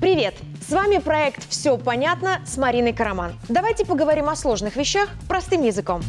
Привет! 0.00 0.34
С 0.66 0.72
вами 0.72 0.98
проект 0.98 1.48
«Все 1.48 1.76
понятно» 1.76 2.40
с 2.46 2.56
Мариной 2.56 2.92
Караман. 2.92 3.32
Давайте 3.48 3.84
поговорим 3.84 4.28
о 4.28 4.36
сложных 4.36 4.76
вещах 4.76 5.08
простым 5.28 5.62
языком. 5.62 6.02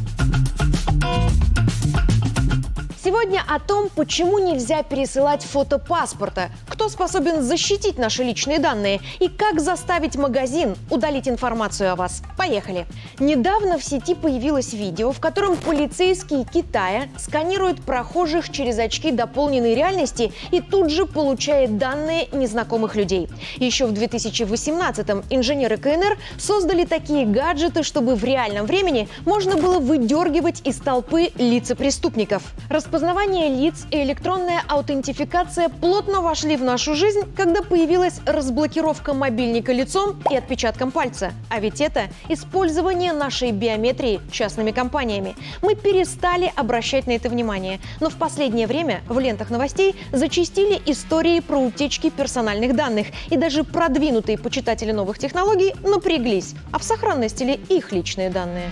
Сегодня 3.03 3.41
о 3.47 3.59
том, 3.59 3.89
почему 3.93 4.39
нельзя 4.39 4.81
пересылать 4.83 5.43
фото 5.43 5.77
паспорта, 5.77 6.49
кто 6.83 6.89
способен 6.89 7.41
защитить 7.41 7.97
наши 7.97 8.23
личные 8.23 8.59
данные 8.59 8.99
и 9.21 9.29
как 9.29 9.61
заставить 9.61 10.17
магазин 10.17 10.75
удалить 10.89 11.29
информацию 11.29 11.93
о 11.93 11.95
вас. 11.95 12.21
Поехали! 12.37 12.85
Недавно 13.19 13.77
в 13.77 13.83
сети 13.85 14.13
появилось 14.15 14.73
видео, 14.73 15.13
в 15.13 15.21
котором 15.21 15.55
полицейские 15.55 16.43
Китая 16.43 17.07
сканируют 17.17 17.81
прохожих 17.81 18.49
через 18.49 18.77
очки 18.79 19.11
дополненной 19.11 19.75
реальности 19.75 20.33
и 20.51 20.59
тут 20.59 20.91
же 20.91 21.05
получает 21.05 21.77
данные 21.77 22.27
незнакомых 22.33 22.97
людей. 22.97 23.29
Еще 23.59 23.85
в 23.85 23.93
2018-м 23.93 25.23
инженеры 25.29 25.77
КНР 25.77 26.17
создали 26.37 26.83
такие 26.83 27.25
гаджеты, 27.25 27.83
чтобы 27.83 28.15
в 28.15 28.25
реальном 28.25 28.65
времени 28.65 29.07
можно 29.25 29.55
было 29.55 29.79
выдергивать 29.79 30.59
из 30.67 30.81
толпы 30.81 31.31
лица 31.37 31.77
преступников. 31.77 32.43
Распознавание 32.69 33.47
лиц 33.47 33.85
и 33.89 34.03
электронная 34.03 34.63
аутентификация 34.67 35.69
плотно 35.69 36.19
вошли 36.19 36.57
в 36.57 36.72
нашу 36.73 36.95
жизнь, 36.95 37.21
когда 37.37 37.61
появилась 37.61 38.19
разблокировка 38.25 39.13
мобильника 39.13 39.71
лицом 39.71 40.19
и 40.31 40.35
отпечатком 40.35 40.89
пальца. 40.89 41.31
А 41.51 41.59
ведь 41.59 41.79
это 41.81 42.07
использование 42.29 43.13
нашей 43.13 43.51
биометрии 43.51 44.19
частными 44.31 44.71
компаниями. 44.71 45.35
Мы 45.61 45.75
перестали 45.75 46.51
обращать 46.55 47.05
на 47.05 47.11
это 47.11 47.29
внимание. 47.29 47.79
Но 47.99 48.09
в 48.09 48.15
последнее 48.15 48.65
время 48.65 49.01
в 49.07 49.19
лентах 49.19 49.51
новостей 49.51 49.95
зачастили 50.11 50.81
истории 50.87 51.41
про 51.41 51.59
утечки 51.59 52.09
персональных 52.09 52.75
данных. 52.75 53.05
И 53.29 53.37
даже 53.37 53.63
продвинутые 53.63 54.39
почитатели 54.39 54.91
новых 54.91 55.19
технологий 55.19 55.75
напряглись. 55.83 56.55
А 56.71 56.79
в 56.79 56.83
сохранности 56.83 57.43
ли 57.43 57.53
их 57.69 57.91
личные 57.91 58.31
данные? 58.31 58.67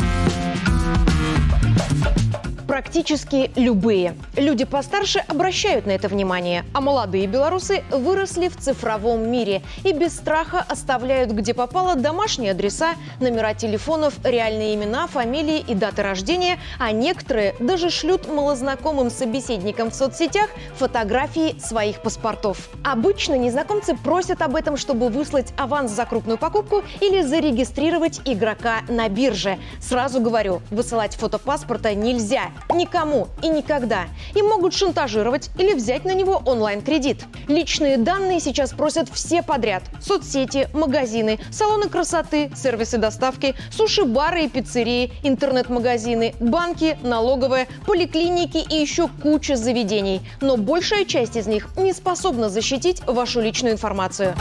Практически 2.82 3.52
любые. 3.56 4.16
Люди 4.36 4.66
постарше 4.66 5.20
обращают 5.28 5.86
на 5.86 5.92
это 5.92 6.08
внимание, 6.08 6.66
а 6.74 6.82
молодые 6.82 7.28
белорусы 7.28 7.84
выросли 7.92 8.48
в 8.48 8.58
цифровом 8.58 9.30
мире 9.30 9.62
и 9.84 9.94
без 9.94 10.16
страха 10.16 10.66
оставляют 10.68 11.30
где 11.30 11.54
попало 11.54 11.96
домашние 11.96 12.52
адреса, 12.52 12.96
номера 13.20 13.54
телефонов, 13.54 14.16
реальные 14.24 14.74
имена, 14.74 15.06
фамилии 15.06 15.64
и 15.68 15.76
даты 15.76 16.02
рождения, 16.02 16.58
а 16.80 16.92
некоторые 16.92 17.54
даже 17.60 17.92
шлют 17.92 18.28
малознакомым 18.28 19.12
собеседникам 19.12 19.92
в 19.92 19.94
соцсетях 19.94 20.50
фотографии 20.76 21.60
своих 21.60 22.02
паспортов. 22.02 22.70
Обычно 22.84 23.36
незнакомцы 23.36 23.96
просят 23.96 24.42
об 24.42 24.56
этом, 24.56 24.76
чтобы 24.76 25.10
выслать 25.10 25.54
аванс 25.56 25.92
за 25.92 26.06
крупную 26.08 26.40
покупку 26.40 26.82
или 27.00 27.22
зарегистрировать 27.22 28.22
игрока 28.26 28.82
на 28.88 29.08
бирже. 29.08 29.60
Сразу 29.80 30.20
говорю, 30.20 30.64
высылать 30.72 31.16
фото 31.16 31.38
паспорта 31.38 31.94
нельзя. 31.94 32.50
Никому 32.74 33.28
и 33.42 33.50
никогда. 33.50 34.06
И 34.36 34.42
могут 34.42 34.74
шантажировать 34.74 35.50
или 35.58 35.74
взять 35.74 36.06
на 36.06 36.14
него 36.14 36.42
онлайн-кредит. 36.46 37.26
Личные 37.48 37.98
данные 37.98 38.40
сейчас 38.40 38.72
просят 38.72 39.10
все 39.10 39.42
подряд. 39.44 39.84
Соцсети, 40.02 40.70
магазины, 40.74 41.40
салоны 41.52 41.90
красоты, 41.90 42.52
сервисы 42.56 42.98
доставки, 42.98 43.56
суши-бары 43.72 44.46
и 44.46 44.50
пиццерии, 44.50 45.12
интернет-магазины, 45.24 46.34
банки, 46.40 46.98
налоговые, 47.04 47.68
поликлиники 47.86 48.58
и 48.58 48.76
еще 48.76 49.08
куча 49.08 49.56
заведений. 49.56 50.22
Но 50.40 50.58
большая 50.58 51.06
часть 51.06 51.36
из 51.36 51.48
них 51.48 51.68
не 51.78 51.94
способна 51.94 52.50
защитить 52.50 53.02
вашу 53.06 53.42
личную 53.42 53.74
информацию. 53.74 54.36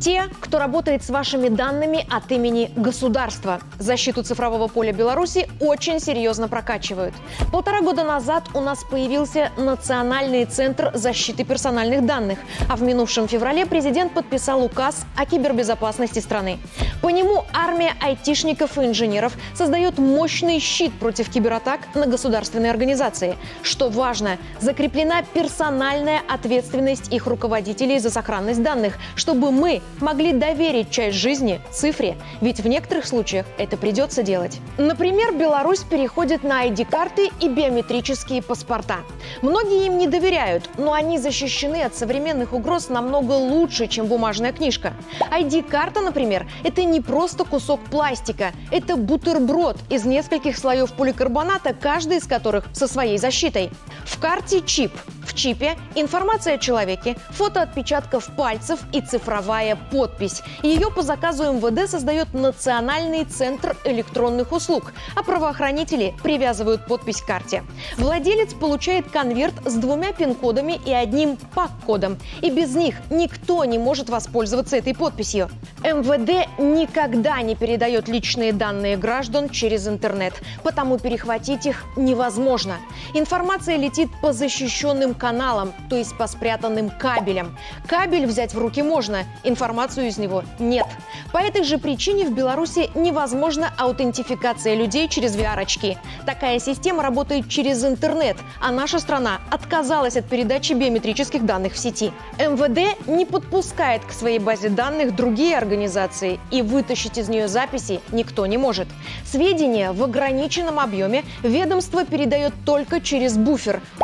Те, 0.00 0.30
кто 0.40 0.58
работает 0.58 1.02
с 1.02 1.10
вашими 1.10 1.48
данными 1.48 2.06
от 2.10 2.32
имени 2.32 2.72
государства. 2.74 3.60
Защиту 3.78 4.22
цифрового 4.22 4.66
поля 4.66 4.94
Беларуси 4.94 5.46
очень 5.60 6.00
серьезно 6.00 6.48
прокачивают. 6.48 7.14
Полтора 7.52 7.82
года 7.82 8.02
назад 8.02 8.44
у 8.54 8.60
нас 8.60 8.82
появился 8.82 9.50
Национальный 9.58 10.46
центр 10.46 10.90
защиты 10.94 11.44
персональных 11.44 12.06
данных, 12.06 12.38
а 12.70 12.76
в 12.76 12.82
минувшем 12.82 13.28
феврале 13.28 13.66
президент 13.66 14.14
подписал 14.14 14.64
указ 14.64 15.04
о 15.18 15.26
кибербезопасности 15.26 16.20
страны. 16.20 16.58
По 17.02 17.08
нему 17.08 17.44
армия 17.54 17.94
айтишников 18.00 18.76
и 18.76 18.84
инженеров 18.84 19.32
создает 19.54 19.98
мощный 19.98 20.58
щит 20.58 20.92
против 20.92 21.30
кибератак 21.30 21.94
на 21.94 22.06
государственные 22.06 22.70
организации. 22.70 23.36
Что 23.62 23.88
важно, 23.88 24.36
закреплена 24.60 25.22
персональная 25.22 26.20
ответственность 26.28 27.10
их 27.12 27.26
руководителей 27.26 27.98
за 27.98 28.10
сохранность 28.10 28.62
данных, 28.62 28.98
чтобы 29.14 29.50
мы 29.50 29.80
могли 30.00 30.32
доверить 30.32 30.90
часть 30.90 31.16
жизни 31.16 31.60
цифре, 31.72 32.16
ведь 32.42 32.60
в 32.60 32.68
некоторых 32.68 33.06
случаях 33.06 33.46
это 33.56 33.78
придется 33.78 34.22
делать. 34.22 34.58
Например, 34.76 35.32
Беларусь 35.34 35.80
переходит 35.80 36.44
на 36.44 36.66
ID-карты 36.66 37.30
и 37.40 37.48
биометрические 37.48 38.42
паспорта. 38.42 38.98
Многие 39.40 39.86
им 39.86 39.96
не 39.96 40.06
доверяют, 40.06 40.68
но 40.76 40.92
они 40.92 41.18
защищены 41.18 41.82
от 41.82 41.94
современных 41.94 42.52
угроз 42.52 42.90
намного 42.90 43.32
лучше, 43.32 43.86
чем 43.86 44.06
бумажная 44.06 44.52
книжка. 44.52 44.92
ID-карта, 45.30 46.00
например, 46.00 46.46
это 46.62 46.82
не 46.90 47.00
просто 47.00 47.44
кусок 47.44 47.80
пластика, 47.90 48.52
это 48.70 48.96
бутерброд 48.96 49.76
из 49.88 50.04
нескольких 50.04 50.58
слоев 50.58 50.92
поликарбоната, 50.92 51.72
каждый 51.72 52.18
из 52.18 52.26
которых 52.26 52.66
со 52.72 52.86
своей 52.86 53.18
защитой. 53.18 53.70
В 54.04 54.18
карте 54.20 54.60
чип. 54.60 54.92
В 55.30 55.34
чипе 55.34 55.76
информация 55.94 56.56
о 56.56 56.58
человеке, 56.58 57.16
фото 57.30 57.62
отпечатков 57.62 58.34
пальцев 58.34 58.80
и 58.92 59.00
цифровая 59.00 59.76
подпись. 59.76 60.42
Ее 60.64 60.90
по 60.90 61.02
заказу 61.02 61.52
МВД 61.52 61.88
создает 61.88 62.34
Национальный 62.34 63.24
центр 63.24 63.76
электронных 63.84 64.50
услуг, 64.50 64.92
а 65.14 65.22
правоохранители 65.22 66.14
привязывают 66.24 66.84
подпись 66.86 67.22
к 67.22 67.26
карте. 67.26 67.62
Владелец 67.96 68.54
получает 68.54 69.08
конверт 69.08 69.54
с 69.64 69.74
двумя 69.74 70.12
пин-кодами 70.12 70.80
и 70.84 70.92
одним 70.92 71.36
ПАК-кодом. 71.54 72.18
И 72.42 72.50
без 72.50 72.74
них 72.74 72.96
никто 73.08 73.64
не 73.64 73.78
может 73.78 74.10
воспользоваться 74.10 74.78
этой 74.78 74.96
подписью. 74.96 75.48
МВД 75.84 76.48
никогда 76.58 77.40
не 77.40 77.54
передает 77.54 78.08
личные 78.08 78.52
данные 78.52 78.96
граждан 78.96 79.48
через 79.48 79.86
интернет, 79.86 80.34
потому 80.64 80.98
перехватить 80.98 81.66
их 81.66 81.84
невозможно. 81.96 82.78
Информация 83.14 83.76
летит 83.76 84.08
по 84.20 84.32
защищенным 84.32 85.14
каналам, 85.20 85.72
то 85.88 85.96
есть 85.96 86.16
по 86.16 86.26
спрятанным 86.26 86.90
кабелям. 86.90 87.56
Кабель 87.86 88.26
взять 88.26 88.54
в 88.54 88.58
руки 88.58 88.82
можно, 88.82 89.24
информацию 89.44 90.08
из 90.08 90.18
него 90.18 90.42
нет. 90.58 90.86
По 91.32 91.38
этой 91.38 91.62
же 91.62 91.78
причине 91.78 92.24
в 92.24 92.32
Беларуси 92.32 92.90
невозможна 92.94 93.72
аутентификация 93.76 94.74
людей 94.74 95.08
через 95.08 95.36
VR-очки. 95.36 95.98
Такая 96.26 96.58
система 96.58 97.02
работает 97.02 97.48
через 97.48 97.84
интернет, 97.84 98.36
а 98.60 98.72
наша 98.72 98.98
страна 98.98 99.40
отказалась 99.50 100.16
от 100.16 100.24
передачи 100.24 100.72
биометрических 100.72 101.44
данных 101.44 101.74
в 101.74 101.78
сети. 101.78 102.12
МВД 102.38 103.06
не 103.06 103.26
подпускает 103.26 104.04
к 104.04 104.12
своей 104.12 104.38
базе 104.38 104.70
данных 104.70 105.14
другие 105.14 105.56
организации, 105.56 106.40
и 106.50 106.62
вытащить 106.62 107.18
из 107.18 107.28
нее 107.28 107.46
записи 107.46 108.00
никто 108.10 108.46
не 108.46 108.56
может. 108.56 108.88
Сведения 109.24 109.92
в 109.92 110.02
ограниченном 110.02 110.80
объеме 110.80 111.24
ведомство 111.42 112.04
передает 112.04 112.54
только 112.64 113.00
через 113.00 113.36
буфер– 113.36 113.82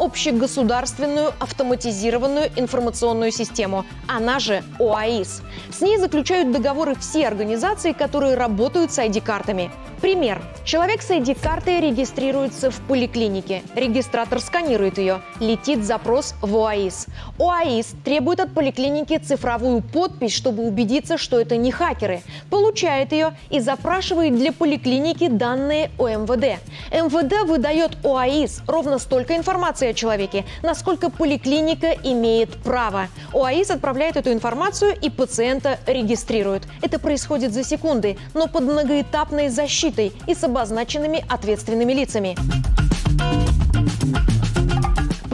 общегосударственную 1.06 1.32
автоматизированную 1.38 2.50
информационную 2.56 3.30
систему, 3.30 3.84
она 4.08 4.38
же 4.38 4.62
ОАИС. 4.78 5.42
С 5.70 5.80
ней 5.80 5.98
заключают 5.98 6.52
договоры 6.52 6.94
все 6.94 7.26
организации, 7.26 7.92
которые 7.92 8.34
работают 8.34 8.92
с 8.92 8.98
ID-картами. 8.98 9.70
Пример. 10.00 10.42
Человек 10.64 11.00
с 11.00 11.10
ID-картой 11.10 11.80
регистрируется 11.80 12.70
в 12.70 12.80
поликлинике. 12.82 13.62
Регистратор 13.74 14.40
сканирует 14.40 14.98
ее. 14.98 15.22
Летит 15.40 15.84
запрос 15.84 16.34
в 16.42 16.54
ОАИС. 16.54 17.06
ОАИС 17.38 17.94
требует 18.04 18.40
от 18.40 18.52
поликлиники 18.52 19.16
цифровую 19.16 19.80
подпись, 19.80 20.34
чтобы 20.34 20.64
убедиться, 20.64 21.16
что 21.16 21.40
это 21.40 21.56
не 21.56 21.70
хакеры. 21.70 22.22
Получает 22.50 23.12
ее 23.12 23.36
и 23.48 23.60
запрашивает 23.60 24.36
для 24.36 24.52
поликлиники 24.52 25.28
данные 25.28 25.90
о 25.98 26.08
МВД. 26.08 26.60
МВД 26.92 27.48
выдает 27.48 27.96
ОАИС 28.04 28.62
ровно 28.66 28.98
столько 28.98 29.34
информации 29.34 29.88
о 29.88 29.94
человеке, 29.94 30.44
насколько 30.62 30.85
поликлиника 31.10 31.88
имеет 32.04 32.56
право. 32.62 33.08
ОАИС 33.32 33.70
отправляет 33.70 34.16
эту 34.16 34.32
информацию 34.32 34.94
и 35.00 35.10
пациента 35.10 35.78
регистрирует. 35.86 36.62
Это 36.80 37.00
происходит 37.00 37.52
за 37.52 37.64
секунды, 37.64 38.16
но 38.34 38.46
под 38.46 38.62
многоэтапной 38.62 39.48
защитой 39.48 40.12
и 40.28 40.34
с 40.34 40.44
обозначенными 40.44 41.24
ответственными 41.28 41.92
лицами. 41.92 42.36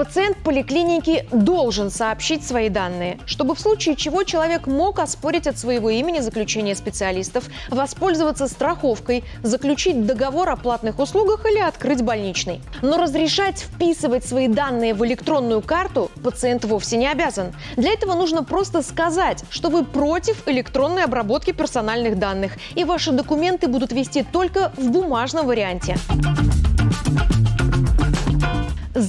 Пациент 0.02 0.37
поликлиники 0.38 1.25
должен 1.31 1.88
сообщить 1.88 2.44
свои 2.44 2.69
данные, 2.69 3.20
чтобы 3.25 3.54
в 3.54 3.60
случае 3.60 3.94
чего 3.94 4.25
человек 4.25 4.66
мог 4.66 4.99
оспорить 4.99 5.46
от 5.46 5.56
своего 5.56 5.90
имени 5.90 6.19
заключение 6.19 6.75
специалистов, 6.75 7.44
воспользоваться 7.70 8.49
страховкой, 8.49 9.22
заключить 9.44 10.04
договор 10.04 10.50
о 10.50 10.56
платных 10.56 10.99
услугах 10.99 11.46
или 11.46 11.60
открыть 11.60 12.02
больничный. 12.02 12.60
Но 12.82 12.96
разрешать 12.96 13.60
вписывать 13.60 14.26
свои 14.26 14.49
данные 14.49 14.93
в 14.93 15.06
электронную 15.06 15.62
карту 15.62 16.10
пациент 16.25 16.64
вовсе 16.64 16.96
не 16.96 17.06
обязан. 17.06 17.52
Для 17.76 17.93
этого 17.93 18.14
нужно 18.14 18.43
просто 18.43 18.82
сказать, 18.82 19.44
что 19.50 19.70
вы 19.70 19.84
против 19.84 20.49
электронной 20.49 21.04
обработки 21.04 21.52
персональных 21.52 22.19
данных, 22.19 22.54
и 22.75 22.82
ваши 22.82 23.12
документы 23.12 23.69
будут 23.69 23.93
вести 23.93 24.25
только 24.25 24.72
в 24.76 24.90
бумажном 24.90 25.46
варианте. 25.46 25.96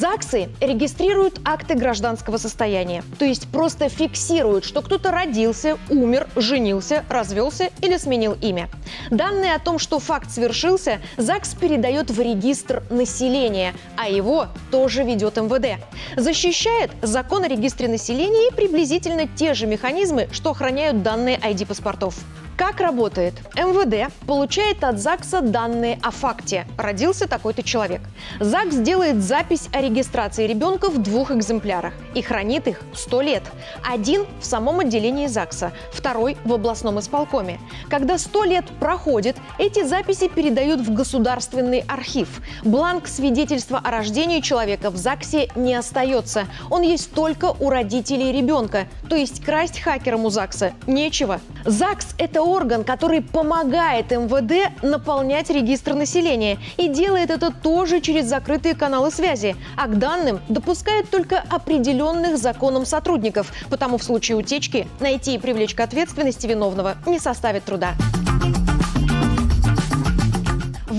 ЗАГСы 0.04 0.50
регистрируют 0.60 1.40
акты 1.46 1.76
гражданского 1.76 2.36
состояния, 2.36 3.06
то 3.20 3.24
есть 3.24 3.48
просто 3.48 3.88
фиксируют, 3.88 4.66
что 4.66 4.82
кто-то 4.82 5.12
родился, 5.12 5.78
умер, 5.90 6.28
женился, 6.36 7.06
развелся 7.08 7.70
или 7.80 7.96
сменил 7.96 8.36
имя. 8.42 8.70
Данные 9.12 9.56
о 9.56 9.60
том, 9.60 9.80
что 9.80 10.00
факт 10.00 10.30
свершился, 10.30 11.00
ЗАГС 11.16 11.56
передает 11.56 12.12
в 12.12 12.20
регистр 12.20 12.84
населения, 12.90 13.74
а 13.96 14.10
его 14.10 14.48
тоже 14.72 15.04
ведет 15.04 15.38
МВД. 15.38 15.82
Защищает 16.18 16.92
закон 17.02 17.46
о 17.46 17.48
регистре 17.48 17.88
населения 17.88 18.50
и 18.50 18.54
приблизительно 18.54 19.26
те 19.26 19.54
же 19.54 19.68
механизмы, 19.68 20.28
что 20.34 20.52
охраняют 20.52 21.02
данные 21.02 21.38
ID-паспортов. 21.38 22.16
Как 22.56 22.80
работает? 22.80 23.34
МВД 23.56 24.14
получает 24.28 24.84
от 24.84 25.00
ЗАГСа 25.00 25.42
данные 25.42 26.00
о 26.04 26.12
факте. 26.12 26.68
Родился 26.78 27.28
такой-то 27.28 27.64
человек. 27.64 28.02
ЗАГС 28.40 28.76
делает 28.78 29.24
запись 29.24 29.70
о 29.74 29.82
регистрации 29.82 30.46
ребенка 30.46 30.90
в 30.90 31.02
двух 31.02 31.32
экземплярах 31.32 31.94
и 32.14 32.22
хранит 32.22 32.68
их 32.68 32.82
100 32.94 33.22
лет. 33.22 33.44
Один 33.84 34.28
в 34.40 34.46
самом 34.46 34.82
отделении 34.82 35.26
ЗАГСа, 35.26 35.72
второй 35.92 36.38
в 36.46 36.54
областном 36.54 37.00
исполкоме. 37.00 37.60
Когда 37.90 38.20
100 38.20 38.44
лет 38.44 38.66
проходит, 38.80 39.36
эти 39.58 39.84
записи 39.84 40.28
передают 40.28 40.80
в 40.82 40.94
государственный 40.94 41.84
архив. 41.88 42.30
Бланк 42.64 43.08
свидетельства 43.08 43.82
о 43.84 43.90
рождении 43.90 44.42
человека 44.42 44.92
в 44.92 44.98
ЗАГСе 44.98 45.50
не 45.56 45.74
остается. 45.74 46.46
Он 46.70 46.84
есть 46.84 47.14
только 47.14 47.46
у 47.46 47.72
родителей 47.72 48.32
ребенка. 48.32 48.86
То 49.10 49.16
есть 49.16 49.44
красть 49.44 49.80
хакерам 49.80 50.26
у 50.26 50.30
ЗАГСа 50.30 50.74
нечего. 50.86 51.42
ЗАГС– 51.66 52.10
это 52.20 52.43
орган, 52.44 52.84
который 52.84 53.22
помогает 53.22 54.12
МВД 54.12 54.84
наполнять 54.84 55.50
регистр 55.50 55.94
населения 55.94 56.58
и 56.78 56.88
делает 56.88 57.30
это 57.30 57.52
тоже 57.52 58.02
через 58.02 58.26
закрытые 58.26 58.76
каналы 58.76 59.12
связи, 59.12 59.56
а 59.76 59.88
к 59.88 59.98
данным 59.98 60.40
допускает 60.50 61.10
только 61.10 61.44
определенных 61.50 62.38
законом 62.38 62.86
сотрудников, 62.86 63.52
потому 63.70 63.98
в 63.98 64.04
случае 64.04 64.38
утечки 64.38 64.88
найти 65.00 65.36
и 65.36 65.40
привлечь 65.40 65.76
к 65.76 65.80
ответственности 65.80 66.48
виновного 66.48 66.96
не 67.06 67.20
составит 67.20 67.64
труда. 67.64 67.94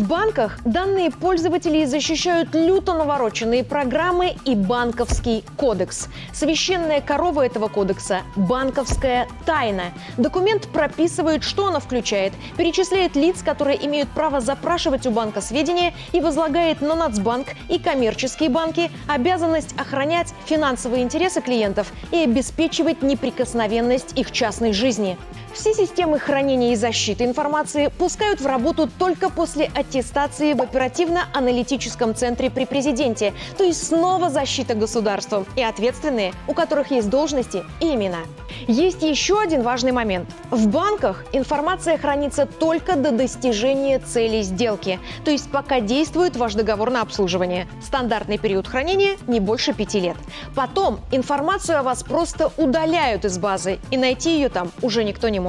В 0.05 0.07
банках 0.07 0.59
данные 0.67 1.11
пользователей 1.11 1.87
защищают 1.87 2.55
люто 2.55 2.93
навороченные 2.93 3.65
программы 3.65 4.37
и 4.45 4.55
банковский 4.55 5.43
кодекс. 5.57 6.09
Священная 6.31 7.01
корова 7.01 7.47
этого 7.47 7.69
кодекса– 7.69 8.21
банковская 8.37 9.27
тайна. 9.47 9.95
Документ 10.19 10.69
прописывает, 10.69 11.43
что 11.43 11.69
она 11.69 11.81
включает, 11.81 12.35
перечисляет 12.59 13.17
лиц, 13.17 13.43
которые 13.43 13.83
имеют 13.87 14.11
право 14.11 14.43
запрашивать 14.43 15.07
у 15.07 15.11
банка 15.11 15.41
сведения 15.41 15.95
и 16.13 16.21
возлагает 16.21 16.83
на 16.83 16.95
Нацбанк 16.95 17.47
и 17.71 17.79
коммерческие 17.79 18.51
банки 18.51 18.91
обязанность 19.09 19.75
охранять 19.81 20.35
финансовые 20.45 21.03
интересы 21.03 21.41
клиентов 21.41 21.91
и 22.11 22.19
обеспечивать 22.19 23.01
неприкосновенность 23.03 24.19
их 24.19 24.33
частной 24.33 24.75
жизни. 24.75 25.17
Все 25.55 25.73
системы 25.73 26.19
хранения 26.19 26.73
и 26.73 26.77
защиты 26.77 27.25
информации 27.25 27.87
пускают 27.87 28.41
в 28.41 28.47
работу 28.47 28.91
только 28.99 29.31
после 29.31 29.71
аттестации 29.73 30.53
в 30.53 30.61
оперативно-аналитическом 30.61 32.17
центре 32.17 32.51
при 32.51 32.65
президенте, 32.65 33.33
то 33.57 33.63
есть 33.63 33.87
снова 33.87 34.31
защита 34.31 34.75
государством 34.75 35.47
и 35.55 35.63
ответственные, 35.63 36.33
у 36.49 36.55
которых 36.55 36.91
есть 36.91 37.09
должности 37.09 37.63
и 37.81 37.95
имена. 37.95 38.19
Есть 38.67 39.03
еще 39.03 39.41
один 39.41 39.63
важный 39.63 39.93
момент. 39.93 40.29
В 40.51 40.67
банках 40.67 41.25
информация 41.33 41.99
хранится 41.99 42.47
только 42.47 42.97
до 42.97 43.13
достижения 43.13 44.01
цели 44.01 44.43
сделки, 44.43 44.99
то 45.25 45.31
есть 45.31 45.49
пока 45.53 45.79
действует 45.79 46.37
ваш 46.37 46.55
договор 46.55 46.91
на 46.91 47.01
обслуживание. 47.01 47.69
Стандартный 47.81 48.39
период 48.39 48.67
хранения 48.67 49.17
не 49.29 49.39
больше 49.39 49.73
пяти 49.73 50.01
лет. 50.01 50.17
Потом 50.57 50.99
информацию 51.13 51.79
о 51.79 51.85
вас 51.85 52.03
просто 52.03 52.51
удаляют 52.57 53.25
из 53.25 53.39
базы, 53.39 53.79
и 53.93 53.97
найти 53.97 54.35
ее 54.35 54.49
там 54.49 54.73
уже 54.83 55.05
никто 55.05 55.29
не 55.29 55.39
может. 55.39 55.44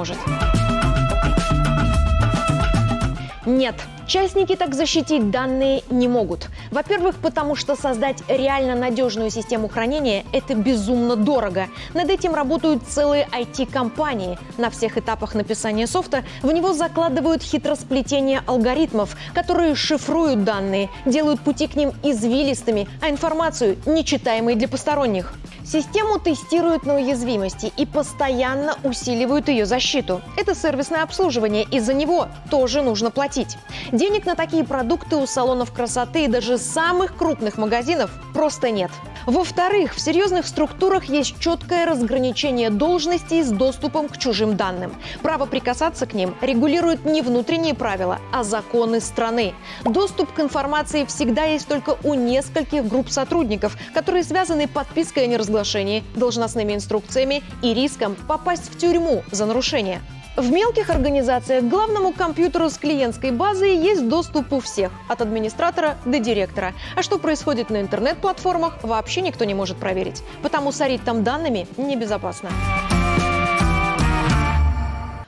Нет, 3.46 3.76
Частники 4.08 4.56
так 4.56 4.76
защитить 4.76 5.32
данные 5.32 5.82
не 5.90 6.08
могут. 6.08 6.50
Во-первых, 6.70 7.16
потому 7.16 7.56
что 7.56 7.76
создать 7.76 8.22
реально 8.28 8.76
надежную 8.76 9.32
систему 9.32 9.68
хранения– 9.68 10.24
это 10.32 10.54
безумно 10.54 11.16
дорого. 11.16 11.70
Над 11.96 12.12
этим 12.12 12.36
работают 12.36 12.84
целые 12.88 13.28
IT-компании. 13.32 14.38
На 14.58 14.70
всех 14.70 15.00
этапах 15.00 15.34
написания 15.34 15.88
софта 15.88 16.24
в 16.44 16.52
него 16.52 16.74
закладывают 16.74 17.42
хитросплетение 17.42 18.44
алгоритмов, 18.46 19.18
которые 19.34 19.74
шифруют 19.74 20.44
данные, 20.44 20.90
делают 21.06 21.42
пути 21.42 21.66
к 21.66 21.76
ним 21.76 21.92
извилистыми, 22.04 22.88
а 23.02 23.10
информацию– 23.10 23.78
нечитаемой 23.88 24.54
для 24.54 24.68
посторонних. 24.68 25.34
Систему 25.66 26.20
тестируют 26.20 26.86
на 26.86 26.98
уязвимости 26.98 27.74
и 27.76 27.88
постоянно 27.88 28.76
усиливают 28.84 29.48
ее 29.48 29.66
защиту. 29.66 30.22
Это 30.38 30.54
сервисное 30.54 31.02
обслуживание, 31.02 31.64
и 31.64 31.80
за 31.80 31.96
него 31.96 32.28
тоже 32.52 32.84
нужно 32.84 33.10
платить. 33.10 33.58
Денег 33.96 34.26
на 34.26 34.36
такие 34.36 34.66
продукты 34.66 35.16
у 35.16 35.26
салонов 35.26 35.72
красоты 35.72 36.26
и 36.26 36.28
даже 36.28 36.58
самых 36.58 37.16
крупных 37.16 37.58
магазинов 37.58 38.12
просто 38.34 38.70
нет. 38.70 38.92
Во-вторых, 39.26 39.96
в 39.96 40.02
серьезных 40.02 40.48
структурах 40.48 41.06
есть 41.06 41.40
четкое 41.40 41.86
разграничение 41.86 42.70
должностей 42.70 43.42
с 43.42 43.52
доступом 43.52 44.10
к 44.10 44.18
чужим 44.18 44.58
данным. 44.58 44.94
Право 45.22 45.46
прикасаться 45.46 46.06
к 46.08 46.14
ним 46.14 46.36
регулируют 46.42 47.06
не 47.06 47.22
внутренние 47.22 47.74
правила, 47.74 48.20
а 48.34 48.44
законы 48.44 49.00
страны. 49.00 49.54
Доступ 49.86 50.34
к 50.34 50.42
информации 50.42 51.06
всегда 51.06 51.46
есть 51.46 51.70
только 51.70 51.96
у 52.04 52.16
нескольких 52.16 52.86
групп 52.86 53.10
сотрудников, 53.10 53.78
которые 53.94 54.26
связаны 54.26 54.68
подпиской 54.68 55.24
о 55.24 55.28
неразглашении, 55.28 56.04
должностными 56.16 56.74
инструкциями 56.74 57.44
и 57.62 57.74
риском 57.74 58.18
попасть 58.28 58.70
в 58.70 58.78
тюрьму 58.78 59.24
за 59.32 59.46
нарушение. 59.46 60.02
В 60.36 60.52
мелких 60.52 60.90
организациях 60.90 61.64
к 61.64 61.68
главному 61.68 62.12
компьютеру 62.12 62.70
с 62.70 62.78
клиентской 62.78 63.32
базой 63.32 63.78
есть 63.78 64.10
доступ 64.10 64.52
у 64.52 64.60
всех, 64.60 64.92
от 65.08 65.22
администратора 65.22 65.96
до 66.04 66.20
директора. 66.20 66.74
А 66.98 67.04
что 67.04 67.20
происходит 67.20 67.70
на 67.70 67.80
интернет-платформах, 67.80 68.84
вообще 68.84 69.22
никто 69.22 69.46
не 69.46 69.54
может 69.54 69.78
проверить. 69.78 70.24
Потому 70.44 70.74
сорить 70.74 71.04
там 71.06 71.24
данными 71.24 71.68
небезопасно. 71.78 72.50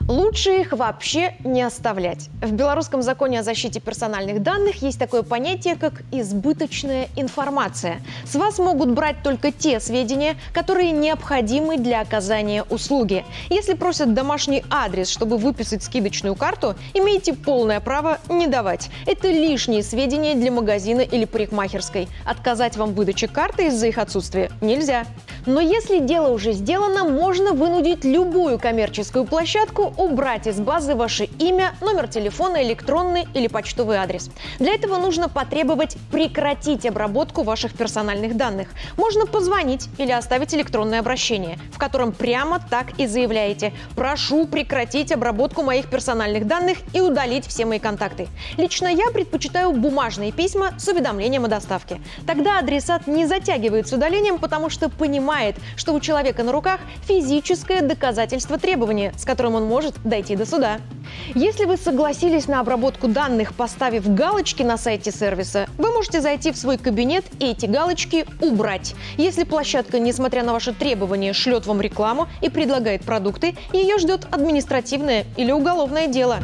Лучше 0.07 0.61
их 0.61 0.71
вообще 0.71 1.33
не 1.43 1.61
оставлять. 1.61 2.29
В 2.41 2.53
белорусском 2.53 3.01
законе 3.01 3.41
о 3.41 3.43
защите 3.43 3.81
персональных 3.81 4.41
данных 4.41 4.81
есть 4.81 4.97
такое 4.97 5.21
понятие, 5.21 5.75
как 5.75 6.01
избыточная 6.13 7.09
информация. 7.17 7.99
С 8.25 8.35
вас 8.35 8.57
могут 8.57 8.91
брать 8.91 9.17
только 9.21 9.51
те 9.51 9.81
сведения, 9.81 10.37
которые 10.53 10.91
необходимы 10.91 11.77
для 11.77 11.99
оказания 11.99 12.63
услуги. 12.69 13.25
Если 13.49 13.73
просят 13.73 14.13
домашний 14.13 14.63
адрес, 14.69 15.09
чтобы 15.09 15.37
выписать 15.37 15.83
скидочную 15.83 16.35
карту, 16.35 16.75
имеете 16.93 17.33
полное 17.33 17.81
право 17.81 18.19
не 18.29 18.47
давать. 18.47 18.89
Это 19.05 19.27
лишние 19.27 19.83
сведения 19.83 20.35
для 20.35 20.53
магазина 20.53 21.01
или 21.01 21.25
парикмахерской. 21.25 22.07
Отказать 22.25 22.77
вам 22.77 22.91
в 22.91 22.95
выдаче 22.95 23.27
карты 23.27 23.67
из-за 23.67 23.87
их 23.87 23.97
отсутствия 23.97 24.51
нельзя. 24.61 25.05
Но 25.45 25.59
если 25.59 25.99
дело 25.99 26.29
уже 26.29 26.53
сделано, 26.53 27.03
можно 27.03 27.51
вынудить 27.51 28.05
любую 28.05 28.57
коммерческую 28.59 29.25
площадку 29.25 29.93
убрать 29.97 30.47
из 30.47 30.59
базы 30.59 30.95
ваше 30.95 31.25
имя, 31.39 31.75
номер 31.81 32.07
телефона, 32.07 32.63
электронный 32.63 33.27
или 33.33 33.47
почтовый 33.47 33.97
адрес. 33.97 34.29
Для 34.59 34.73
этого 34.73 34.97
нужно 34.97 35.29
потребовать 35.29 35.97
прекратить 36.11 36.85
обработку 36.85 37.43
ваших 37.43 37.73
персональных 37.73 38.37
данных. 38.37 38.69
Можно 38.95 39.25
позвонить 39.25 39.89
или 39.97 40.11
оставить 40.11 40.53
электронное 40.53 40.99
обращение, 40.99 41.59
в 41.71 41.77
котором 41.77 42.11
прямо 42.11 42.59
так 42.59 42.99
и 42.99 43.07
заявляете 43.07 43.73
«Прошу 43.95 44.45
прекратить 44.45 45.11
обработку 45.11 45.63
моих 45.63 45.89
персональных 45.89 46.47
данных 46.47 46.77
и 46.93 47.01
удалить 47.01 47.45
все 47.45 47.65
мои 47.65 47.79
контакты». 47.79 48.27
Лично 48.57 48.87
я 48.87 49.09
предпочитаю 49.11 49.71
бумажные 49.71 50.31
письма 50.31 50.73
с 50.77 50.87
уведомлением 50.87 51.45
о 51.45 51.47
доставке. 51.47 51.99
Тогда 52.25 52.59
адресат 52.59 53.07
не 53.07 53.25
затягивает 53.25 53.87
с 53.87 53.93
удалением, 53.93 54.37
потому 54.37 54.69
что 54.69 54.89
понимает, 54.89 55.55
что 55.75 55.93
у 55.93 55.99
человека 55.99 56.43
на 56.43 56.51
руках 56.51 56.79
физическое 57.07 57.81
доказательство 57.81 58.57
требования, 58.57 59.13
с 59.17 59.25
которым 59.25 59.55
он 59.55 59.65
может 59.65 59.86
может 59.87 60.03
дойти 60.03 60.35
до 60.35 60.45
суда. 60.45 60.79
Если 61.33 61.65
вы 61.65 61.77
согласились 61.77 62.47
на 62.47 62.59
обработку 62.59 63.07
данных, 63.07 63.53
поставив 63.53 64.13
галочки 64.13 64.63
на 64.63 64.77
сайте 64.77 65.11
сервиса, 65.11 65.67
вы 65.77 65.93
можете 65.93 66.19
зайти 66.19 66.51
в 66.51 66.57
свой 66.57 66.77
кабинет 66.77 67.23
и 67.39 67.45
эти 67.45 67.65
галочки 67.65 68.25
убрать. 68.41 68.95
Если 69.17 69.43
площадка, 69.43 69.99
несмотря 69.99 70.43
на 70.43 70.51
ваши 70.51 70.73
требования, 70.73 71.33
шлет 71.33 71.65
вам 71.65 71.79
рекламу 71.79 72.27
и 72.41 72.49
предлагает 72.49 73.03
продукты, 73.03 73.55
ее 73.71 73.97
ждет 73.97 74.27
административное 74.31 75.25
или 75.37 75.51
уголовное 75.51 76.07
дело. 76.07 76.39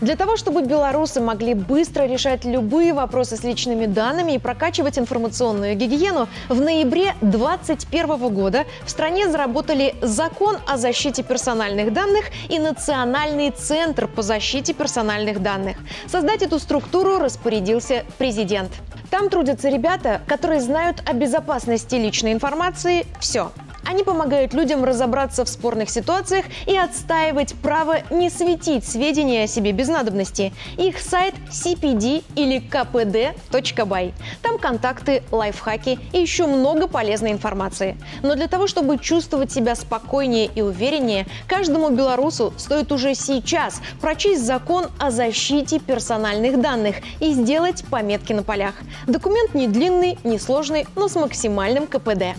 Для 0.00 0.14
того, 0.14 0.36
чтобы 0.36 0.62
белорусы 0.62 1.20
могли 1.20 1.54
быстро 1.54 2.04
решать 2.04 2.44
любые 2.44 2.92
вопросы 2.92 3.36
с 3.36 3.44
личными 3.44 3.86
данными 3.86 4.32
и 4.32 4.38
прокачивать 4.38 4.98
информационную 4.98 5.74
гигиену, 5.74 6.28
в 6.50 6.60
ноябре 6.60 7.14
2021 7.22 8.34
года 8.34 8.64
в 8.84 8.90
стране 8.90 9.30
заработали 9.30 9.94
закон 10.02 10.56
о 10.66 10.76
защите 10.76 11.22
персональных 11.22 11.94
данных 11.94 12.26
и 12.50 12.58
Национальный 12.58 13.50
центр 13.50 14.06
по 14.06 14.20
защите 14.20 14.74
персональных 14.74 15.40
данных. 15.40 15.78
Создать 16.06 16.42
эту 16.42 16.58
структуру 16.58 17.18
распорядился 17.18 18.04
президент. 18.18 18.72
Там 19.10 19.30
трудятся 19.30 19.70
ребята, 19.70 20.20
которые 20.26 20.60
знают 20.60 21.02
о 21.08 21.14
безопасности 21.14 21.94
личной 21.94 22.32
информации 22.32 23.06
все– 23.18 23.50
они 23.86 24.02
помогают 24.02 24.52
людям 24.54 24.84
разобраться 24.84 25.44
в 25.44 25.48
спорных 25.48 25.90
ситуациях 25.90 26.46
и 26.66 26.76
отстаивать 26.76 27.54
право 27.62 27.98
не 28.10 28.30
светить 28.30 28.84
сведения 28.86 29.44
о 29.44 29.46
себе 29.46 29.72
без 29.72 29.88
надобности. 29.88 30.52
Их 30.76 30.98
сайт 30.98 31.34
cpd 31.50 32.24
или 32.34 32.60
kpd.by. 32.60 34.12
Там 34.42 34.58
контакты, 34.58 35.22
лайфхаки 35.30 35.98
и 36.12 36.18
еще 36.18 36.46
много 36.46 36.88
полезной 36.88 37.32
информации. 37.32 37.96
Но 38.22 38.34
для 38.34 38.48
того, 38.48 38.66
чтобы 38.66 38.98
чувствовать 38.98 39.52
себя 39.52 39.74
спокойнее 39.74 40.50
и 40.54 40.62
увереннее, 40.62 41.26
каждому 41.46 41.90
белорусу 41.90 42.52
стоит 42.56 42.92
уже 42.92 43.14
сейчас 43.14 43.80
прочесть 44.00 44.44
закон 44.44 44.86
о 44.98 45.10
защите 45.10 45.78
персональных 45.78 46.60
данных 46.60 46.96
и 47.20 47.32
сделать 47.32 47.84
пометки 47.90 48.32
на 48.32 48.42
полях. 48.42 48.74
Документ 49.06 49.54
не 49.54 49.68
длинный, 49.68 50.18
не 50.24 50.38
сложный, 50.38 50.86
но 50.96 51.08
с 51.08 51.14
максимальным 51.14 51.86
КПД. 51.86 52.36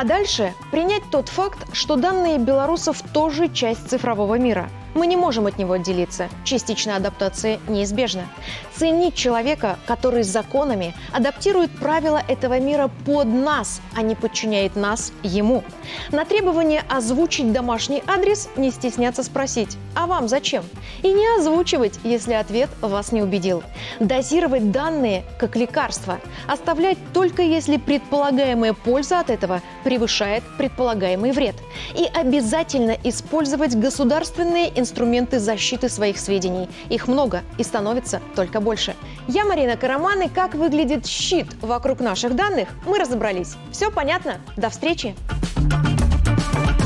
А 0.00 0.04
дальше 0.04 0.54
принять 0.70 1.02
тот 1.10 1.28
факт, 1.28 1.74
что 1.74 1.96
данные 1.96 2.38
белорусов 2.38 3.02
тоже 3.12 3.48
часть 3.48 3.90
цифрового 3.90 4.38
мира– 4.38 4.70
мы 4.98 5.06
не 5.06 5.16
можем 5.16 5.46
от 5.46 5.58
него 5.58 5.74
отделиться. 5.74 6.28
Частичная 6.44 6.96
адаптация 6.96 7.60
неизбежна. 7.68 8.26
Ценить 8.74 9.14
человека, 9.14 9.78
который 9.86 10.24
законами 10.24 10.94
адаптирует 11.12 11.70
правила 11.70 12.20
этого 12.28 12.58
мира 12.58 12.90
под 13.06 13.26
нас, 13.26 13.80
а 13.96 14.02
не 14.02 14.14
подчиняет 14.14 14.76
нас 14.76 15.12
ему. 15.22 15.62
На 16.10 16.24
требование 16.24 16.82
озвучить 16.88 17.52
домашний 17.52 18.02
адрес 18.06 18.48
не 18.56 18.70
стесняться 18.70 19.22
спросить 19.22 19.76
«А 19.94 20.06
вам 20.06 20.28
зачем?» 20.28 20.64
И 21.02 21.12
не 21.12 21.26
озвучивать, 21.38 21.98
если 22.02 22.32
ответ 22.32 22.68
вас 22.80 23.12
не 23.12 23.22
убедил. 23.22 23.62
Дозировать 24.00 24.72
данные 24.72 25.24
как 25.38 25.54
лекарство. 25.56 26.18
Оставлять 26.46 26.98
только 27.12 27.42
если 27.42 27.76
предполагаемая 27.76 28.72
польза 28.72 29.20
от 29.20 29.30
этого 29.30 29.62
превышает 29.84 30.42
предполагаемый 30.56 31.32
вред. 31.32 31.54
И 31.94 32.04
обязательно 32.04 32.96
использовать 33.04 33.76
государственные 33.76 34.72
инструменты 34.88 35.38
защиты 35.38 35.90
своих 35.90 36.18
сведений. 36.18 36.68
Их 36.88 37.08
много 37.08 37.42
и 37.58 37.62
становится 37.62 38.22
только 38.34 38.60
больше. 38.60 38.94
Я 39.26 39.44
Марина 39.44 39.76
Караман, 39.76 40.22
и 40.22 40.28
как 40.28 40.54
выглядит 40.54 41.06
щит 41.06 41.46
вокруг 41.60 42.00
наших 42.00 42.34
данных, 42.34 42.68
мы 42.86 42.98
разобрались. 42.98 43.56
Все 43.70 43.90
понятно? 43.90 44.40
До 44.56 44.70
встречи! 44.70 45.14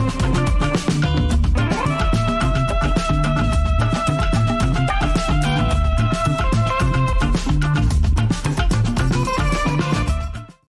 thank 0.02 0.36
you 0.36 0.41